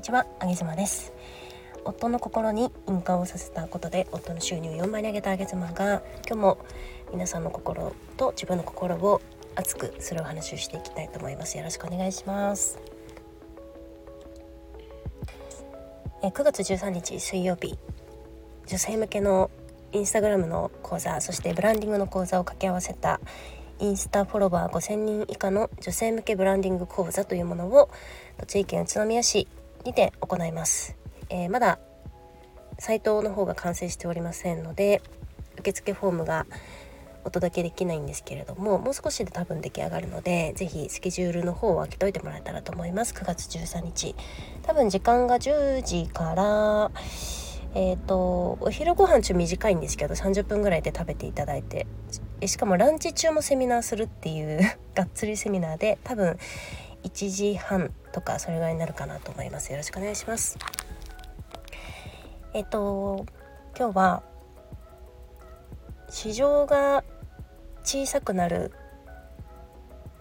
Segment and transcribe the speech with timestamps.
[0.00, 1.12] にちは、あげ妻です。
[1.84, 6.58] 夫の心に印鑑をさせたことで夫の収入を4倍に上げたあげ妻が今日も
[7.12, 9.20] 皆さんの心と自分の心を
[9.56, 11.58] 熱くするお話をしていきたいと思います。
[11.58, 12.78] よろしくお願いします。
[16.22, 17.78] え9月13日水曜日
[18.68, 19.50] 女性向けの
[19.92, 23.20] インスタグラムの講座そしてブランディングの講座を掛け合わせた
[23.80, 27.90] インスタフォロワー5000人以下の女性向けブランディング講座というものを
[28.38, 29.46] 栃木県宇都宮市
[29.84, 30.96] にて行います、
[31.28, 31.78] えー、まだ
[32.78, 35.02] サイトの方が完成しておりませんので
[35.58, 36.46] 受付フォームが
[37.24, 43.12] お届けできないんですけれどももう少しで多分出来上がるので是非スケジュールの方を開けといてもらえたらと思います。
[43.12, 44.14] 9月13日。
[44.62, 46.90] 多分時間が10時から
[47.72, 51.86] えーと、お昼ご飯中短いんですけど30分ぐらいで食べていただいて
[52.44, 54.60] しかもランチ中もセミナーするっていう
[54.94, 56.36] がっつりセミナーで多分
[57.04, 59.70] 1時半とかそれぐらいになるかなと思います。
[59.70, 60.58] よろしくお願いします。
[62.52, 63.26] えっ、と
[63.76, 64.22] 今日は
[66.08, 67.04] 市場が
[67.84, 68.72] 小さくなる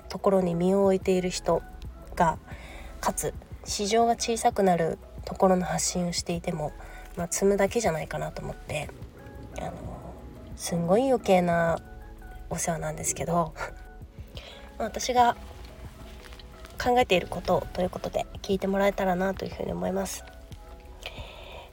[0.08, 1.62] ところに身を置いている人
[2.16, 2.38] が
[3.02, 3.34] かつ。
[3.66, 6.72] 市場が小さくなるところの発信をしていても
[7.20, 8.90] まあ、積むだけじゃないかなと思って
[9.60, 9.74] あの
[10.56, 11.78] すんごい余計な
[12.50, 13.54] お世話なんですけど
[14.80, 15.36] 私が
[16.80, 20.24] 考えていることということで聞いてもらえたらなというふうに思います。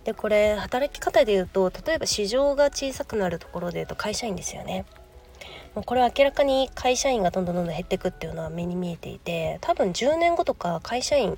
[0.05, 4.85] でこれ働き方で言うと例えば市場が小さくなるところで言うと会社員ですよね。
[5.75, 11.37] もうこれは明らかに会社員がどんどんどんどん減っていくっていうのは目に見えていて多分10年後とか会社員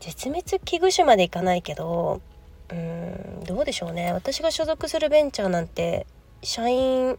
[0.00, 2.20] 絶滅危惧種までいかないけど
[2.68, 6.06] うーんどうでしょうね私が所属するベンチャーなんて
[6.42, 7.16] 社員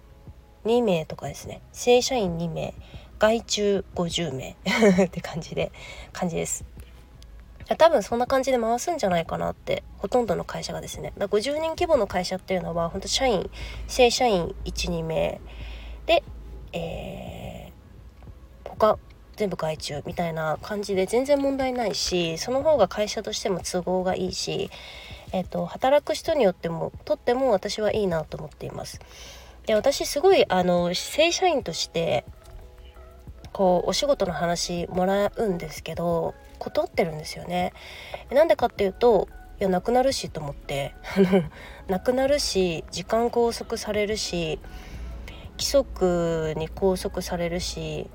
[0.66, 2.76] 2名とかですね正社員2名
[3.20, 4.56] 外注50名
[5.06, 5.72] って感じで
[6.14, 6.66] 感じです。
[7.78, 11.14] 多分そんな感じで回すんじゃないかなってほとんどの会社がですね。
[11.18, 13.50] だ50人規模の会社っていうのは本当社員
[13.88, 15.40] 正社員12名。
[16.06, 16.24] で
[16.74, 19.00] えー、他
[19.36, 24.70] 全部外注みたいな感じで全然問題ないしその方が会社としても都合がいいし、
[25.32, 29.00] えーと、働く人によってもとっても私はいいなと思っています。
[29.66, 32.24] で私すごいあの正社員として
[33.56, 37.72] こうお仕事の話もらうんですけど断ってるんですよね。
[38.30, 39.30] なんでかっていうと
[39.62, 40.94] いやなくなるしと思って
[41.88, 44.60] なくなるし時間拘束されるし
[45.52, 48.10] 規則に拘束されるし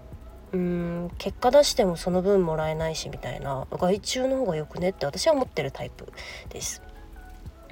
[0.52, 6.12] うん結果出してもその分もらえないしみたいな外注の方がよくねって私は思ってるタイプ
[6.50, 6.82] です。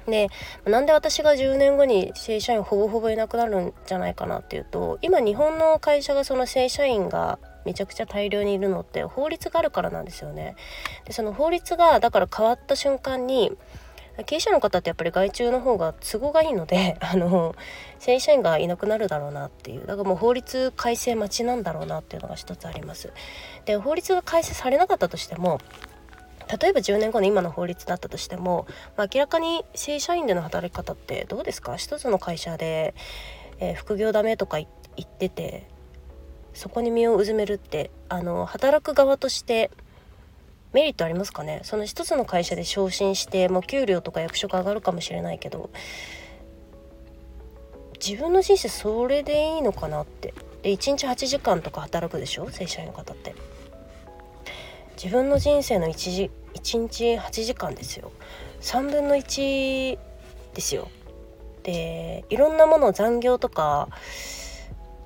[0.07, 0.29] で
[0.65, 10.55] なんで私が10年後に正社員ほぼほぼいなくなるんじゃないかなっていうと今日本の会社がその正社員がめちゃくちゃ大量にいるのって法律があるからなんですよね。
[11.05, 13.51] でその法律がだから変わった瞬間に
[14.25, 17.55] 経営者の方ってやっぱり外注の方が都合がいいので あの
[17.99, 23.13] 正社員がいなくなるだろうなっていうだからもう法律改正待ちなんだろうなっていうのが一つあります。
[23.65, 25.59] で法律が改正されなかったとしても
[26.61, 28.65] 例えば10年後の今の法律だったとしても、
[28.97, 31.77] まあ、明らかに正社員での働き方ってどうですか？
[31.77, 32.95] 一つの会社で、
[33.59, 34.67] えー、副業ダメとか言
[35.03, 35.67] ってて
[36.53, 39.71] そこに身をうずめるってあの働く側として
[40.73, 41.61] メリットありますかね？
[41.63, 45.69] その一つの会社で昇進してもう給料とか役職上がるかもしれないけど
[48.05, 50.33] 自分の人生それでいいのかなって。
[50.61, 52.49] で1日8時間とか働くでしょ？
[52.49, 53.33] 正社員の方って。
[55.01, 58.11] 自分の人生の 1, 時1日8時間ですよ。
[58.59, 59.97] 3分の1
[60.53, 60.89] ですよ。
[61.63, 63.87] でいろんなものを残業とか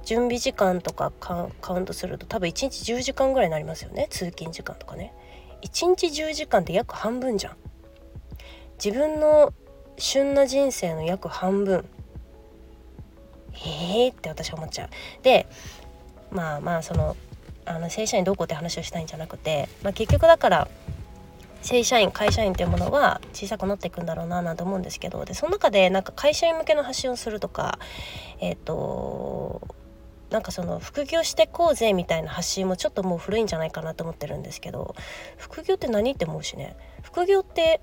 [0.05, 4.07] 準備時間とかカウントすると多分1日10時間ぐらいになりますよね。
[4.09, 5.13] 通勤時間とかね。
[5.61, 7.57] 1日10時間って約半分じゃん。
[8.83, 9.53] 自分の
[9.97, 11.85] 旬な人生の約半分。
[13.65, 14.89] ええー、って私は思っちゃう。
[15.23, 15.47] で
[16.31, 17.15] まあまあその
[17.65, 20.67] あの正社員どうこうって話をしたいんじゃなくて、まあ、結局だから
[21.61, 25.23] 正社員会社員っていうものは小さくなっていくんだろうななんて思うんですけど。
[25.23, 27.79] でその中でなんか会社員向けの発信をするとか
[28.39, 29.61] えっ、ー、と
[30.33, 34.95] なんかその副業してこうぜみたいな発信もちょっともう古いんじゃないかなと思ってるんですけど
[35.37, 36.75] 副業って何って思うしね。
[37.03, 37.81] 副業って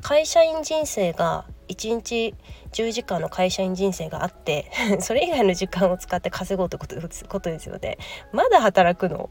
[0.00, 2.36] 会社員人生が1日
[2.70, 4.70] 10時間の会社員人生があって
[5.02, 7.98] それ以外の時間を使って稼ごうってことですよね。
[8.32, 9.28] まだ働くの？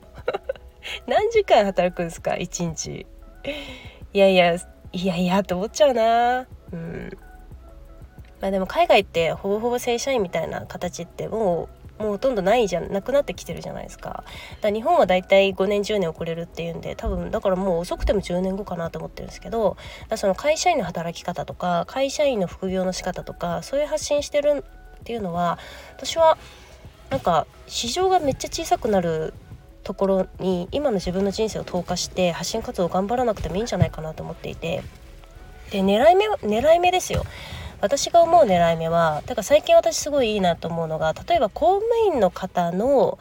[1.08, 3.08] 何時間働くんですか？1日。
[4.12, 4.56] いやいや
[4.92, 6.48] いやいやって思っちゃうな。
[6.74, 7.18] うん。
[8.42, 14.24] まあでも海外ってほぼほぼ正社員みたいな形ってもうもうほとんどないじゃなくなってきてるじゃないですか。
[14.62, 24.64] だ日本はだいたい5年10年遅れるっていうんで多分だからもう遅くても10年後かなと思ってるんですけどだその会社員の働き方とか会社員の副業の仕方とかそういう発信してる
[25.02, 25.60] っていうのは
[25.98, 26.38] 私は
[27.10, 29.34] なんか市場がめっちゃ小さくなる
[29.84, 34.84] ところに今の自分の人生を投下して発信活動を頑張らなくてもいいんじゃないかなと思っていて。
[35.72, 37.24] で狙い目狙い目ですよ。
[37.82, 43.20] 私が思う狙い目はだから最近私すごいいいなと思うのが例えば公務員の方の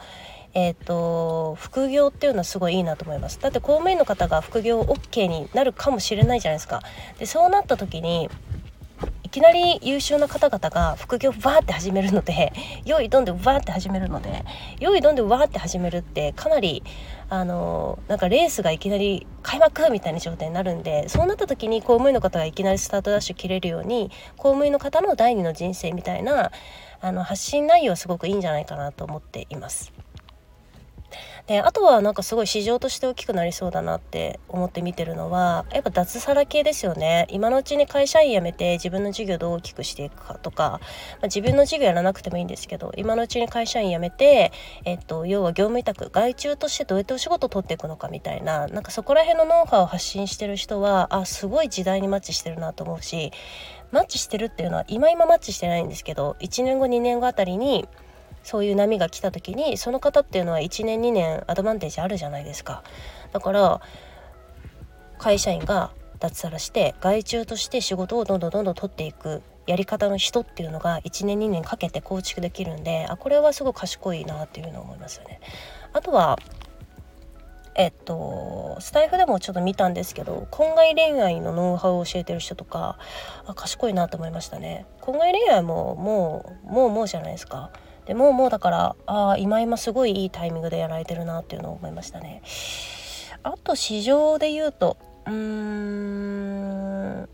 [0.53, 3.39] えーと、副業っていうのはすごいいいなと思います。
[3.39, 6.81] だって公務員の方が副業 OK になるかもしれないじゃないですか。
[7.19, 8.29] でそうなった時に
[9.29, 12.51] いきなり優秀な方々が副業バーって始めるので
[12.83, 14.43] 用意どんでバーって始めるので
[14.79, 16.81] 用意どんでバーって始めるってかなり
[17.29, 26.51] あのなんかレースがいきなり開幕みたいな状態になるんでそうなった時に公務員の方がいきなりスタートダッシュ切れるように公務員の方の第二の人生みたいな
[26.99, 29.93] あの発信内容はすごくいいんじゃないかなと思っています。
[31.49, 37.25] であとはなんかすごい市場として大きくなりそうだなって思って見てるのはやっぱ脱サラ系ですよね。
[37.31, 40.79] 今のうちに会社員辞めて自分の事業どう大きくしていくかとか、ま
[41.23, 44.51] あ、自分の事業やらなくてもいいんですけど今のうちに会社員辞めて、
[44.85, 53.31] えっと、要は業務委託外注としてどうやってお仕事を取っていくのかみたいななんかそこら辺のノウハウを発信してる人はあすごい時代にマッチしてるなと思うし
[53.91, 57.89] マッチしてるっていうのは今今マッチしてないんですけど1年後2年後あたりに
[58.43, 62.83] そういう波が来た時にその方っていうのは1年2年アドバンテージあるじゃないですか
[63.31, 63.81] だから
[65.17, 75.39] 会社員が脱サラして外注として仕事をどんどんどんどん取っていくやり方の人っていうのが1年2年かけて構築できるんであこれはすごい賢いなっていうのを思いますよね。
[75.93, 76.39] あとは
[77.75, 82.97] えっとスタイフでもちょっと見たんですけど婚外恋愛のノウハウを教えてる人とか
[83.45, 84.85] あ賢いなと思いましたね。
[85.01, 87.69] 婚外恋愛ももうもうもうじゃないですか。
[88.09, 92.41] でももうだからああ今今すごいいいタイミングでやられてるなっていうのを思いましたね。
[93.43, 94.97] あと市場で言うと
[95.27, 97.29] うーん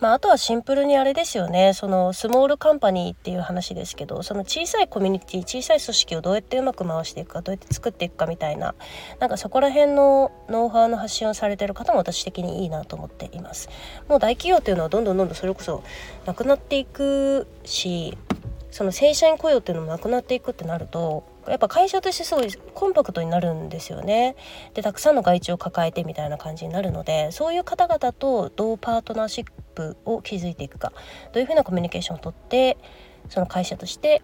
[0.00, 8.74] まあ、あとはシンプルにあれですよねそのスモールカンパニーっていう話ですけどその小さいコミュニティ小さい組織をどうやってうまく回していくかどうやって作っていくかみたいな
[9.20, 13.70] なんかそこら辺のノウハウの発信をされてる方も私的にいいなと思っています
[14.06, 15.82] もう大企業っていうのはどんどんどんどんそれこそ
[16.26, 18.18] なくなっていくし
[18.76, 24.36] その正社員雇用っていうのもなくなっていくってなるとやっぱ会社としてすごいコンパクトになるんですよね。
[24.74, 30.92] でたくさんの外注を抱えてみたいな感じになるのでそういう方々とどうパートナーシップを築いていくか
[31.32, 32.76] どういうふうなコミュニケーションをとって
[33.30, 34.20] その会社として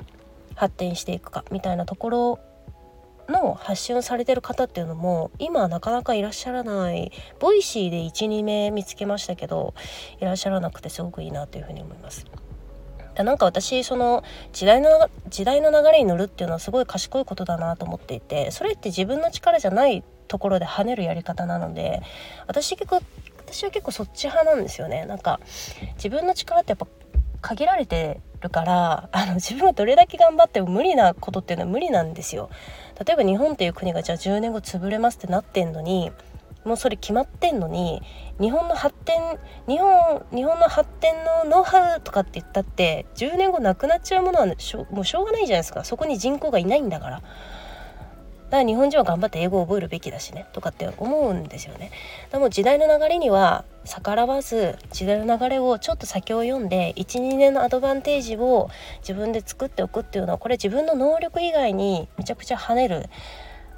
[0.54, 2.38] 発展していくかみたいなところ
[3.30, 7.10] の発信をされてる方っていうのも今なかなかいらっしゃらない
[7.40, 9.72] Voicy で12名見つけましたけど
[10.20, 12.26] いらっしゃらなくてすごくいいなというふうに思います。
[13.14, 14.22] でなんか私その
[14.52, 22.00] 時代の時代の流れに乗るっていうのはすごい賢いことだなと思っていてそれって自分の力じゃないところで跳ねるやり方なので
[22.46, 23.02] 私結構
[23.46, 25.04] 私は結構そっち派なんですよね。
[25.04, 25.40] なんか
[25.96, 26.86] 自分の力ってやっぱ
[27.42, 32.48] 限られてるからあの自分がどれだけ頑張っても無理なことっていうのは無理なんですよ。
[33.04, 36.12] 例えば日本っていう国がじゃあ10年後潰れますってなってんのに
[36.64, 38.02] もうそれ決まってんのに
[38.40, 39.38] 日本の発展
[39.68, 41.14] 日本日本の発展
[41.44, 47.22] のノウハウとかって言ったって10年後なくなっちゃうものはしょもうしょうがないじゃないですかそこに人口がいないんだから。
[48.52, 51.90] だから日本人は頑張って英語を覚えるべきだしねとかって思うんですよね。
[52.30, 58.68] でも時代の流れには逆らわず時代の流れをちょっと先を読んで12年のアドバンテージを
[59.00, 63.08] 自分で作っておくっていうのはこれ自分の能力以外にめちゃくちゃ跳ねる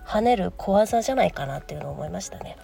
[0.06, 2.56] 跳ねる小技じゃないかなっていうのを思いましたね。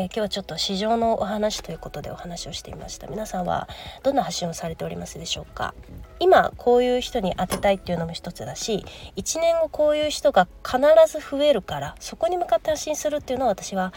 [0.00, 3.06] えー、今日はちょっと市場のお話ということでお話をしていました。
[3.06, 3.68] 皆さんは
[4.02, 5.74] どんな発信をされておりますでしょうか？
[6.20, 13.92] 今こういう人に当てたいっていうのも一つだし1年後こういう人が必ず増えるからそこに向かって発信するっていうのは私は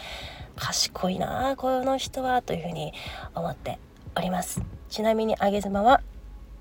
[0.56, 2.92] 賢いなこの人はというふうに
[3.34, 3.78] 思って
[4.14, 4.60] おります。
[4.90, 6.02] ちなみにあげ妻は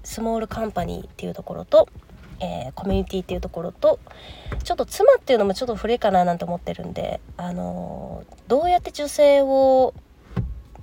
[0.06, 1.90] スモールカンパニーっていうところと
[2.44, 4.00] えー、コミュニティっていうところと
[4.64, 9.94] ちょっと妻っていうのもちょっと古いかななんて思ってるんで、あのー、どうやって女性を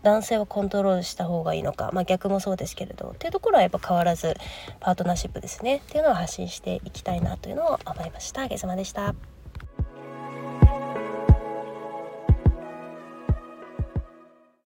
[0.02, 4.34] 男性をコントロールした方がいいのか、まあ、逆もそうですけれどっていうところはやっぱ変わらず
[4.80, 8.48] パートナーシップですねっていうのを発信していきたいなというのを思いました。
[8.56, 9.14] さまでした。